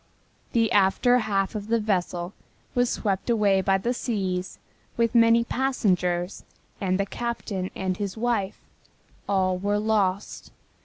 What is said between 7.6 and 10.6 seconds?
and his wife. All were lost.